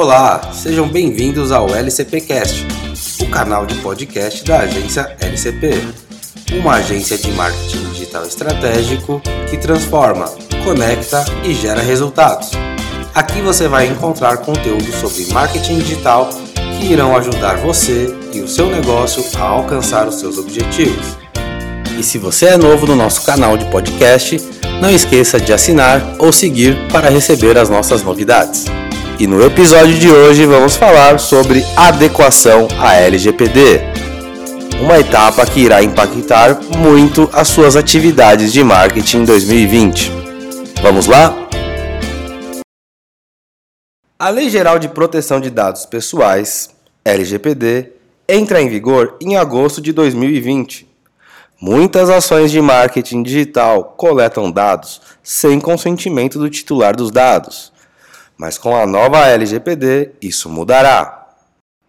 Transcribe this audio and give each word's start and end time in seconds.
Olá, 0.00 0.52
sejam 0.52 0.86
bem-vindos 0.88 1.50
ao 1.50 1.74
LCPcast, 1.74 2.64
o 3.20 3.26
canal 3.30 3.66
de 3.66 3.74
podcast 3.80 4.44
da 4.44 4.60
agência 4.60 5.16
LCP, 5.20 5.72
uma 6.52 6.74
agência 6.74 7.18
de 7.18 7.32
marketing 7.32 7.84
digital 7.90 8.24
estratégico 8.24 9.20
que 9.50 9.56
transforma, 9.56 10.26
conecta 10.62 11.24
e 11.42 11.52
gera 11.52 11.82
resultados. 11.82 12.52
Aqui 13.12 13.40
você 13.40 13.66
vai 13.66 13.88
encontrar 13.88 14.36
conteúdo 14.36 14.86
sobre 14.92 15.26
marketing 15.32 15.78
digital 15.78 16.30
que 16.78 16.92
irão 16.92 17.16
ajudar 17.16 17.56
você 17.56 18.06
e 18.32 18.38
o 18.38 18.46
seu 18.46 18.70
negócio 18.70 19.24
a 19.36 19.42
alcançar 19.42 20.06
os 20.06 20.20
seus 20.20 20.38
objetivos. 20.38 21.18
E 21.98 22.04
se 22.04 22.18
você 22.18 22.46
é 22.46 22.56
novo 22.56 22.86
no 22.86 22.94
nosso 22.94 23.22
canal 23.22 23.58
de 23.58 23.64
podcast, 23.64 24.40
não 24.80 24.92
esqueça 24.92 25.40
de 25.40 25.52
assinar 25.52 26.00
ou 26.20 26.32
seguir 26.32 26.76
para 26.92 27.10
receber 27.10 27.58
as 27.58 27.68
nossas 27.68 28.00
novidades. 28.04 28.66
E 29.18 29.26
no 29.26 29.42
episódio 29.44 29.98
de 29.98 30.10
hoje 30.10 30.46
vamos 30.46 30.76
falar 30.76 31.18
sobre 31.18 31.64
adequação 31.76 32.68
à 32.78 32.94
LGPD, 32.94 33.80
uma 34.80 34.98
etapa 34.98 35.44
que 35.44 35.60
irá 35.60 35.82
impactar 35.82 36.60
muito 36.76 37.28
as 37.32 37.48
suas 37.48 37.74
atividades 37.74 38.52
de 38.52 38.62
marketing 38.62 39.18
em 39.18 39.24
2020. 39.24 40.12
Vamos 40.80 41.06
lá? 41.06 41.34
A 44.18 44.28
Lei 44.30 44.48
Geral 44.48 44.78
de 44.78 44.88
Proteção 44.88 45.40
de 45.40 45.50
Dados 45.50 45.84
Pessoais, 45.84 46.70
LGPD, 47.04 47.92
entra 48.28 48.60
em 48.62 48.68
vigor 48.68 49.16
em 49.20 49.36
agosto 49.36 49.80
de 49.80 49.92
2020 49.92 50.88
Muitas 51.60 52.08
ações 52.08 52.52
de 52.52 52.60
marketing 52.60 53.24
digital 53.24 53.82
coletam 53.96 54.48
dados 54.48 55.00
sem 55.24 55.58
consentimento 55.58 56.38
do 56.38 56.48
titular 56.48 56.94
dos 56.94 57.10
dados. 57.10 57.72
Mas 58.38 58.56
com 58.56 58.76
a 58.76 58.86
nova 58.86 59.26
LGPD, 59.26 60.12
isso 60.22 60.48
mudará. 60.48 61.26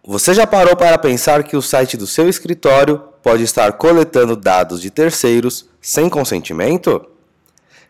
Você 0.04 0.34
já 0.34 0.46
parou 0.46 0.74
para 0.74 0.98
pensar 0.98 1.44
que 1.44 1.56
o 1.56 1.62
site 1.62 1.96
do 1.96 2.08
seu 2.08 2.28
escritório 2.28 2.98
pode 3.22 3.44
estar 3.44 3.72
coletando 3.74 4.34
dados 4.34 4.82
de 4.82 4.90
terceiros 4.90 5.66
sem 5.80 6.08
consentimento? 6.08 7.06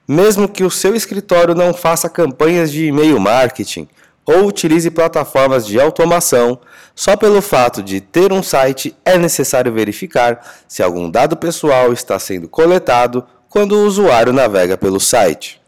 Mesmo 0.06 0.46
que 0.46 0.62
o 0.62 0.70
seu 0.70 0.94
escritório 0.94 1.54
não 1.54 1.72
faça 1.72 2.10
campanhas 2.10 2.70
de 2.70 2.84
e-mail 2.84 3.18
marketing 3.18 3.88
ou 4.26 4.46
utilize 4.46 4.90
plataformas 4.90 5.66
de 5.66 5.80
automação, 5.80 6.60
só 6.94 7.16
pelo 7.16 7.40
fato 7.40 7.82
de 7.82 8.00
ter 8.00 8.30
um 8.30 8.42
site 8.42 8.94
é 9.04 9.16
necessário 9.16 9.72
verificar 9.72 10.38
se 10.68 10.82
algum 10.82 11.10
dado 11.10 11.36
pessoal 11.36 11.92
está 11.92 12.18
sendo 12.18 12.46
coletado 12.46 13.24
quando 13.48 13.72
o 13.72 13.86
usuário 13.86 14.32
navega 14.32 14.76
pelo 14.76 15.00
site. 15.00 15.59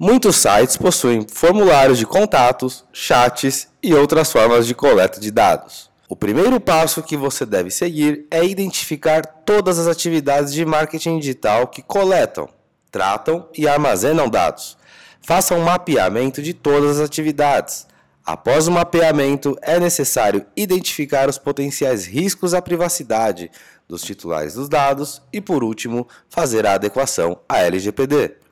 Muitos 0.00 0.36
sites 0.36 0.76
possuem 0.76 1.26
formulários 1.28 1.98
de 1.98 2.06
contatos, 2.06 2.84
chats 2.92 3.66
e 3.82 3.92
outras 3.92 4.30
formas 4.30 4.64
de 4.64 4.72
coleta 4.72 5.18
de 5.18 5.28
dados. 5.28 5.90
O 6.08 6.14
primeiro 6.14 6.60
passo 6.60 7.02
que 7.02 7.16
você 7.16 7.44
deve 7.44 7.68
seguir 7.68 8.24
é 8.30 8.44
identificar 8.44 9.26
todas 9.44 9.76
as 9.76 9.88
atividades 9.88 10.52
de 10.52 10.64
marketing 10.64 11.18
digital 11.18 11.66
que 11.66 11.82
coletam, 11.82 12.48
tratam 12.92 13.48
e 13.52 13.66
armazenam 13.66 14.28
dados. 14.28 14.78
Faça 15.20 15.56
um 15.56 15.64
mapeamento 15.64 16.40
de 16.40 16.54
todas 16.54 17.00
as 17.00 17.04
atividades. 17.04 17.84
Após 18.24 18.68
o 18.68 18.70
mapeamento, 18.70 19.58
é 19.60 19.80
necessário 19.80 20.46
identificar 20.56 21.28
os 21.28 21.38
potenciais 21.38 22.06
riscos 22.06 22.54
à 22.54 22.62
privacidade 22.62 23.50
dos 23.88 24.02
titulares 24.02 24.54
dos 24.54 24.68
dados 24.68 25.20
e, 25.32 25.40
por 25.40 25.64
último, 25.64 26.06
fazer 26.28 26.64
a 26.68 26.74
adequação 26.74 27.40
à 27.48 27.58
LGPD. 27.58 28.47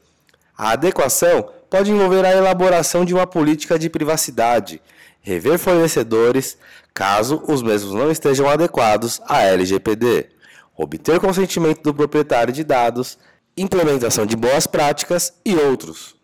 A 0.56 0.70
adequação 0.70 1.50
pode 1.68 1.90
envolver 1.90 2.24
a 2.24 2.32
elaboração 2.32 3.04
de 3.04 3.12
uma 3.12 3.26
política 3.26 3.78
de 3.78 3.90
privacidade, 3.90 4.80
rever 5.20 5.58
fornecedores 5.58 6.56
caso 6.94 7.42
os 7.46 7.62
mesmos 7.62 7.92
não 7.92 8.10
estejam 8.10 8.48
adequados 8.48 9.20
à 9.28 9.42
LGPD, 9.42 10.30
obter 10.74 11.20
consentimento 11.20 11.82
do 11.82 11.92
proprietário 11.92 12.54
de 12.54 12.64
dados, 12.64 13.18
implementação 13.54 14.24
de 14.24 14.34
boas 14.34 14.66
práticas 14.66 15.34
e 15.44 15.54
outros. 15.56 16.16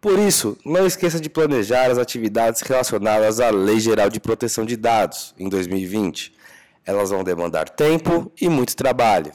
Por 0.00 0.18
isso, 0.18 0.56
não 0.64 0.86
esqueça 0.86 1.20
de 1.20 1.28
planejar 1.28 1.90
as 1.90 1.98
atividades 1.98 2.62
relacionadas 2.62 3.40
à 3.40 3.50
Lei 3.50 3.80
Geral 3.80 4.08
de 4.08 4.20
Proteção 4.20 4.64
de 4.64 4.76
Dados 4.76 5.34
em 5.38 5.48
2020. 5.48 6.34
Elas 6.86 7.10
vão 7.10 7.24
demandar 7.24 7.68
tempo 7.68 8.30
e 8.40 8.48
muito 8.48 8.76
trabalho. 8.76 9.32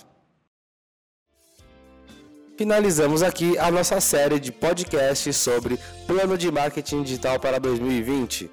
Finalizamos 2.59 3.24
aqui 3.24 3.58
a 3.58 3.72
nossa 3.72 4.02
série 4.02 4.38
de 4.38 4.52
podcasts 4.52 5.38
sobre 5.38 5.80
plano 6.06 6.38
de 6.38 6.52
marketing 6.52 7.03
digital 7.03 7.40
para 7.40 7.58
2020. 7.58 8.52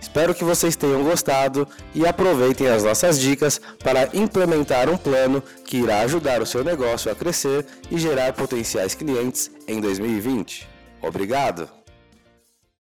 Espero 0.00 0.34
que 0.34 0.42
vocês 0.42 0.74
tenham 0.74 1.04
gostado 1.04 1.64
e 1.94 2.04
aproveitem 2.04 2.66
as 2.66 2.82
nossas 2.82 3.20
dicas 3.20 3.60
para 3.84 4.10
implementar 4.14 4.90
um 4.90 4.96
plano 4.96 5.40
que 5.64 5.76
irá 5.76 6.00
ajudar 6.00 6.42
o 6.42 6.46
seu 6.46 6.64
negócio 6.64 7.08
a 7.08 7.14
crescer 7.14 7.64
e 7.88 7.96
gerar 7.96 8.32
potenciais 8.32 8.96
clientes 8.96 9.48
em 9.68 9.80
2020. 9.80 10.68
Obrigado! 11.00 11.85